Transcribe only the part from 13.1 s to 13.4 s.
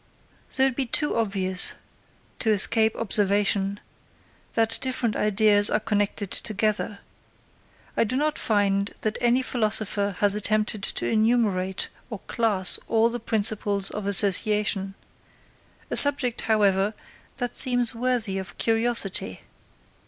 the